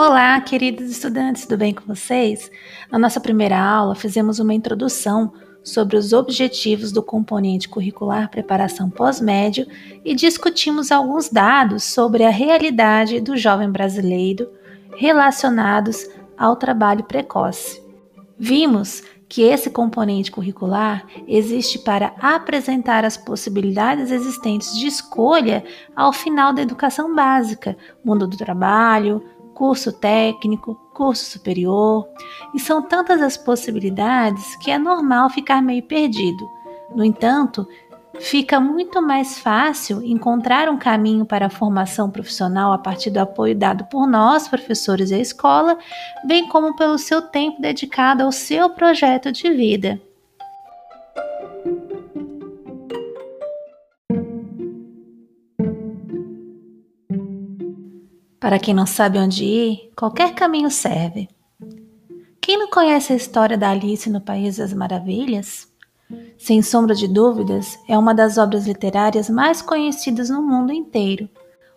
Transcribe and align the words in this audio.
Olá, 0.00 0.40
queridos 0.40 0.88
estudantes, 0.88 1.42
tudo 1.42 1.58
bem 1.58 1.74
com 1.74 1.82
vocês? 1.84 2.52
Na 2.88 3.00
nossa 3.00 3.18
primeira 3.18 3.58
aula, 3.58 3.96
fizemos 3.96 4.38
uma 4.38 4.54
introdução 4.54 5.32
sobre 5.60 5.96
os 5.96 6.12
objetivos 6.12 6.92
do 6.92 7.02
componente 7.02 7.68
curricular 7.68 8.30
preparação 8.30 8.88
pós-médio 8.88 9.66
e 10.04 10.14
discutimos 10.14 10.92
alguns 10.92 11.28
dados 11.28 11.82
sobre 11.82 12.22
a 12.22 12.30
realidade 12.30 13.20
do 13.20 13.36
jovem 13.36 13.72
brasileiro 13.72 14.48
relacionados 14.96 16.08
ao 16.38 16.54
trabalho 16.54 17.02
precoce. 17.02 17.82
Vimos 18.38 19.02
que 19.28 19.42
esse 19.42 19.68
componente 19.68 20.30
curricular 20.30 21.04
existe 21.26 21.76
para 21.76 22.14
apresentar 22.20 23.04
as 23.04 23.16
possibilidades 23.16 24.12
existentes 24.12 24.78
de 24.78 24.86
escolha 24.86 25.64
ao 25.96 26.12
final 26.12 26.52
da 26.52 26.62
educação 26.62 27.12
básica, 27.16 27.76
mundo 28.04 28.28
do 28.28 28.36
trabalho, 28.36 29.22
curso 29.58 29.92
técnico, 29.92 30.76
curso 30.94 31.24
superior, 31.24 32.08
e 32.54 32.60
são 32.60 32.80
tantas 32.80 33.20
as 33.20 33.36
possibilidades 33.36 34.54
que 34.56 34.70
é 34.70 34.78
normal 34.78 35.28
ficar 35.30 35.60
meio 35.60 35.82
perdido. 35.82 36.48
No 36.94 37.04
entanto, 37.04 37.66
fica 38.20 38.60
muito 38.60 39.02
mais 39.02 39.40
fácil 39.40 40.00
encontrar 40.00 40.68
um 40.68 40.78
caminho 40.78 41.26
para 41.26 41.46
a 41.46 41.50
formação 41.50 42.08
profissional 42.08 42.72
a 42.72 42.78
partir 42.78 43.10
do 43.10 43.18
apoio 43.18 43.56
dado 43.56 43.84
por 43.86 44.06
nós, 44.06 44.46
professores 44.46 45.10
e 45.10 45.16
a 45.16 45.18
escola, 45.18 45.76
bem 46.24 46.46
como 46.48 46.76
pelo 46.76 46.96
seu 46.96 47.20
tempo 47.20 47.60
dedicado 47.60 48.22
ao 48.22 48.30
seu 48.30 48.70
projeto 48.70 49.32
de 49.32 49.50
vida. 49.50 50.00
Para 58.40 58.58
quem 58.58 58.72
não 58.72 58.86
sabe 58.86 59.18
onde 59.18 59.44
ir, 59.44 59.90
qualquer 59.96 60.32
caminho 60.32 60.70
serve. 60.70 61.28
Quem 62.40 62.56
não 62.56 62.70
conhece 62.70 63.12
a 63.12 63.16
história 63.16 63.58
da 63.58 63.70
Alice 63.70 64.08
no 64.08 64.20
País 64.20 64.58
das 64.58 64.72
Maravilhas? 64.72 65.66
Sem 66.38 66.62
sombra 66.62 66.94
de 66.94 67.08
dúvidas, 67.08 67.76
é 67.88 67.98
uma 67.98 68.14
das 68.14 68.38
obras 68.38 68.64
literárias 68.64 69.28
mais 69.28 69.60
conhecidas 69.60 70.30
no 70.30 70.40
mundo 70.40 70.72
inteiro. 70.72 71.28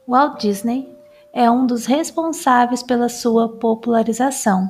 Walt 0.08 0.40
Disney 0.40 0.88
é 1.34 1.50
um 1.50 1.66
dos 1.66 1.88
responsáveis 1.88 2.84
pela 2.84 3.10
sua 3.10 3.50
popularização, 3.50 4.70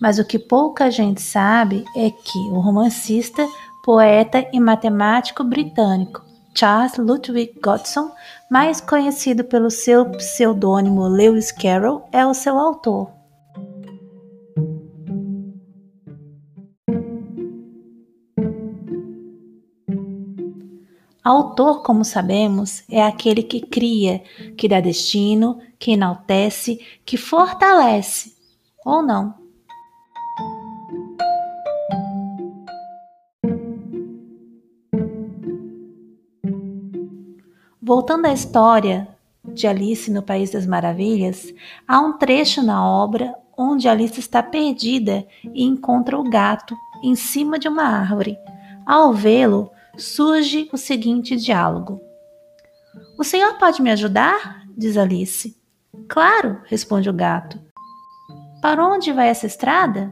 mas 0.00 0.20
o 0.20 0.24
que 0.24 0.38
pouca 0.38 0.88
gente 0.88 1.20
sabe 1.20 1.84
é 1.96 2.10
que 2.10 2.38
o 2.52 2.60
romancista, 2.60 3.44
poeta 3.82 4.48
e 4.52 4.60
matemático 4.60 5.42
britânico 5.42 6.23
Charles 6.56 6.96
Ludwig 6.96 7.58
Godson, 7.60 8.12
mais 8.48 8.80
conhecido 8.80 9.42
pelo 9.42 9.70
seu 9.70 10.08
pseudônimo 10.12 11.08
Lewis 11.08 11.50
Carroll, 11.50 12.08
é 12.12 12.24
o 12.24 12.32
seu 12.32 12.56
autor. 12.56 13.10
Autor, 21.24 21.82
como 21.82 22.04
sabemos, 22.04 22.84
é 22.88 23.02
aquele 23.02 23.42
que 23.42 23.60
cria, 23.60 24.22
que 24.56 24.68
dá 24.68 24.78
destino, 24.78 25.58
que 25.78 25.92
enaltece, 25.92 26.78
que 27.04 27.16
fortalece, 27.16 28.34
ou 28.84 29.02
não. 29.02 29.43
Voltando 37.86 38.24
à 38.24 38.32
história 38.32 39.06
de 39.44 39.66
Alice 39.66 40.10
no 40.10 40.22
País 40.22 40.50
das 40.50 40.66
Maravilhas, 40.66 41.52
há 41.86 42.00
um 42.00 42.16
trecho 42.16 42.62
na 42.62 42.82
obra 42.82 43.34
onde 43.58 43.86
Alice 43.86 44.18
está 44.18 44.42
perdida 44.42 45.26
e 45.52 45.64
encontra 45.64 46.18
o 46.18 46.30
gato 46.30 46.74
em 47.02 47.14
cima 47.14 47.58
de 47.58 47.68
uma 47.68 47.82
árvore. 47.82 48.38
Ao 48.86 49.12
vê-lo, 49.12 49.70
surge 49.98 50.66
o 50.72 50.78
seguinte 50.78 51.36
diálogo: 51.36 52.00
O 53.18 53.22
senhor 53.22 53.58
pode 53.58 53.82
me 53.82 53.90
ajudar? 53.90 54.64
diz 54.74 54.96
Alice. 54.96 55.54
Claro, 56.08 56.62
responde 56.64 57.10
o 57.10 57.14
gato. 57.14 57.60
Para 58.62 58.82
onde 58.86 59.12
vai 59.12 59.28
essa 59.28 59.44
estrada? 59.44 60.10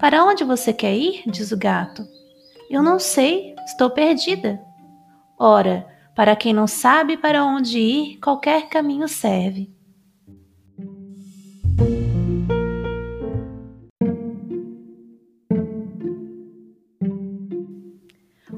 Para 0.00 0.24
onde 0.24 0.42
você 0.42 0.72
quer 0.72 0.96
ir? 0.96 1.22
diz 1.28 1.52
o 1.52 1.56
gato. 1.56 2.04
Eu 2.68 2.82
não 2.82 2.98
sei, 2.98 3.54
estou 3.68 3.88
perdida. 3.88 4.60
Ora, 5.38 5.93
para 6.14 6.36
quem 6.36 6.54
não 6.54 6.66
sabe 6.66 7.16
para 7.16 7.44
onde 7.44 7.78
ir, 7.78 8.18
qualquer 8.18 8.68
caminho 8.68 9.08
serve. 9.08 9.70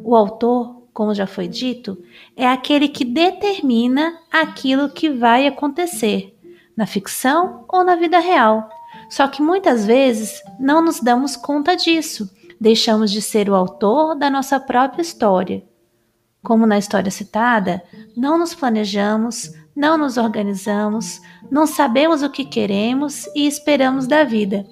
O 0.05 0.15
autor, 0.15 0.87
como 0.93 1.15
já 1.15 1.27
foi 1.27 1.49
dito, 1.49 2.01
é 2.37 2.47
aquele 2.47 2.89
que 2.89 3.05
determina 3.05 4.17
aquilo 4.31 4.89
que 4.89 5.11
vai 5.11 5.47
acontecer, 5.47 6.39
na 6.77 6.87
ficção 6.87 7.65
ou 7.69 7.83
na 7.83 7.97
vida 7.97 8.19
real. 8.19 8.69
Só 9.11 9.27
que 9.27 9.43
muitas 9.43 9.85
vezes 9.85 10.41
não 10.61 10.81
nos 10.81 11.01
damos 11.01 11.37
conta 11.37 11.75
disso, 11.75 12.31
deixamos 12.61 13.11
de 13.11 13.21
ser 13.21 13.51
o 13.51 13.55
autor 13.55 14.15
da 14.15 14.31
nossa 14.31 14.61
própria 14.61 15.03
história. 15.03 15.65
Como 16.47 16.65
na 16.65 16.79
história 16.79 17.11
citada, 17.11 17.83
não 18.17 18.39
nos 18.39 18.55
planejamos, 18.55 19.53
não 19.75 19.99
nos 19.99 20.17
organizamos, 20.17 21.21
não 21.51 21.67
sabemos 21.67 22.23
o 22.23 22.31
que 22.31 22.45
queremos 22.45 23.27
e 23.35 23.49
esperamos 23.49 24.07
da 24.07 24.23
vida. 24.23 24.65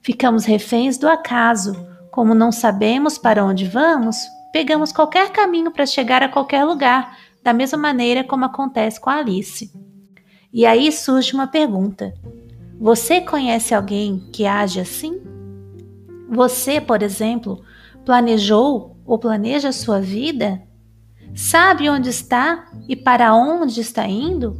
Ficamos 0.00 0.44
reféns 0.44 0.96
do 0.96 1.08
acaso. 1.08 1.74
Como 2.12 2.32
não 2.32 2.52
sabemos 2.52 3.18
para 3.18 3.44
onde 3.44 3.66
vamos, 3.66 4.16
pegamos 4.52 4.92
qualquer 4.92 5.32
caminho 5.32 5.72
para 5.72 5.84
chegar 5.84 6.22
a 6.22 6.28
qualquer 6.28 6.62
lugar, 6.62 7.18
da 7.42 7.52
mesma 7.52 7.76
maneira 7.76 8.22
como 8.22 8.44
acontece 8.44 9.00
com 9.00 9.10
a 9.10 9.16
Alice. 9.16 9.72
E 10.52 10.64
aí 10.64 10.92
surge 10.92 11.34
uma 11.34 11.48
pergunta: 11.48 12.14
Você 12.78 13.20
conhece 13.20 13.74
alguém 13.74 14.30
que 14.32 14.46
age 14.46 14.78
assim? 14.78 15.20
Você, 16.30 16.80
por 16.80 17.02
exemplo, 17.02 17.64
planejou 18.04 18.96
ou 19.04 19.18
planeja 19.18 19.72
sua 19.72 20.00
vida? 20.00 20.64
Sabe 21.36 21.90
onde 21.90 22.08
está 22.08 22.64
e 22.88 22.96
para 22.96 23.34
onde 23.34 23.82
está 23.82 24.06
indo? 24.08 24.56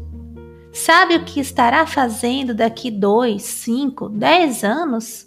Sabe 0.75 1.17
o 1.17 1.25
que 1.25 1.41
estará 1.41 1.87
fazendo 1.87 2.53
daqui 2.55 2.91
dois, 2.91 3.45
cinco, 3.45 4.11
dez 4.11 4.63
anos? 4.63 5.27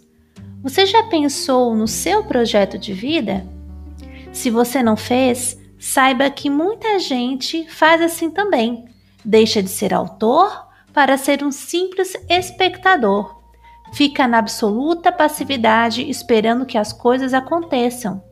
Você 0.61 0.85
já 0.85 1.01
pensou 1.03 1.73
no 1.73 1.88
seu 1.88 2.23
projeto 2.23 2.77
de 2.77 2.93
vida? 2.93 3.47
Se 4.31 4.51
você 4.51 4.83
não 4.83 4.95
fez, 4.95 5.59
saiba 5.79 6.29
que 6.29 6.51
muita 6.51 6.99
gente 6.99 7.67
faz 7.67 7.99
assim 7.99 8.29
também. 8.29 8.85
Deixa 9.25 9.63
de 9.63 9.69
ser 9.69 9.91
autor 9.91 10.67
para 10.93 11.17
ser 11.17 11.43
um 11.43 11.51
simples 11.51 12.13
espectador. 12.29 13.41
Fica 13.91 14.27
na 14.27 14.38
absoluta 14.38 15.11
passividade 15.11 16.07
esperando 16.07 16.63
que 16.63 16.77
as 16.77 16.93
coisas 16.93 17.33
aconteçam. 17.33 18.23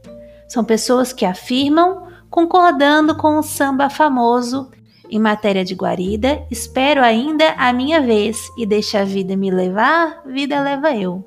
São 0.47 0.63
pessoas 0.63 1.11
que 1.11 1.25
afirmam, 1.25 2.06
concordando 2.37 3.17
com 3.17 3.39
o 3.39 3.41
samba 3.41 3.89
famoso 3.89 4.69
em 5.09 5.17
matéria 5.17 5.65
de 5.65 5.73
guarida, 5.73 6.45
espero 6.51 7.01
ainda 7.01 7.53
a 7.53 7.73
minha 7.73 7.99
vez 7.99 8.37
e 8.55 8.63
deixa 8.63 8.99
a 8.99 9.03
vida 9.03 9.35
me 9.35 9.49
levar, 9.49 10.21
vida 10.23 10.61
leva 10.61 10.95
eu. 10.95 11.25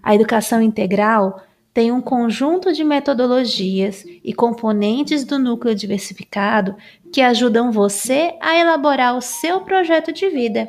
A 0.00 0.14
educação 0.14 0.62
integral 0.62 1.42
tem 1.74 1.90
um 1.90 2.00
conjunto 2.00 2.72
de 2.72 2.84
metodologias 2.84 4.04
e 4.22 4.32
componentes 4.32 5.24
do 5.24 5.36
núcleo 5.36 5.74
diversificado 5.74 6.76
que 7.12 7.20
ajudam 7.20 7.72
você 7.72 8.36
a 8.40 8.56
elaborar 8.56 9.16
o 9.16 9.20
seu 9.20 9.62
projeto 9.62 10.12
de 10.12 10.28
vida. 10.28 10.68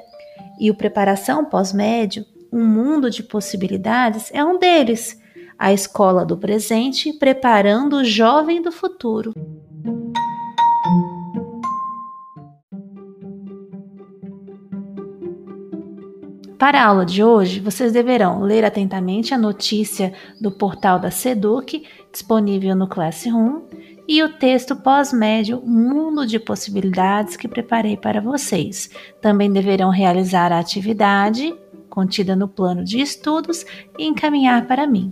E 0.60 0.72
o 0.72 0.76
preparação 0.76 1.46
pós-médio, 1.46 2.26
um 2.52 2.66
mundo 2.66 3.10
de 3.10 3.24
possibilidades, 3.24 4.30
é 4.34 4.44
um 4.44 4.58
deles. 4.58 5.20
A 5.58 5.74
escola 5.74 6.26
do 6.26 6.38
presente 6.38 7.14
preparando 7.14 7.98
o 7.98 8.06
jovem 8.06 8.62
do 8.62 8.72
futuro. 8.72 9.34
Para 16.58 16.82
a 16.82 16.88
aula 16.88 17.06
de 17.06 17.24
hoje, 17.24 17.60
vocês 17.60 17.94
deverão 17.94 18.42
ler 18.42 18.66
atentamente 18.66 19.32
a 19.32 19.38
notícia 19.38 20.12
do 20.42 20.52
portal 20.52 20.98
da 21.00 21.12
SEDUC, 21.12 21.86
disponível 22.12 22.76
no 22.76 22.88
Classroom, 22.88 23.62
e 24.08 24.24
o 24.24 24.34
texto 24.40 24.76
pós-médio 24.76 25.62
Mundo 25.62 26.26
de 26.26 26.40
Possibilidades 26.40 27.36
que 27.38 27.48
preparei 27.48 27.96
para 27.96 28.20
vocês. 28.20 28.90
Também 29.22 29.52
deverão 29.52 29.92
realizar 29.92 30.52
a 30.52 30.58
atividade 30.58 31.54
contida 31.98 32.36
no 32.36 32.48
plano 32.48 32.84
de 32.84 33.02
estudos 33.02 33.66
e 33.98 34.06
encaminhar 34.06 34.68
para 34.68 34.86
mim. 34.86 35.12